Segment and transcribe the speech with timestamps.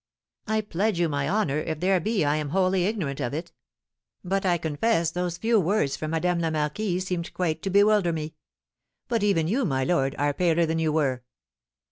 [0.47, 3.51] "I pledge you my honour if there be I am wholly ignorant of it;
[4.23, 8.33] but I confess those few words from Madame la Marquise seemed quite to bewilder me.
[9.09, 11.21] But even you, my lord, are paler than you were."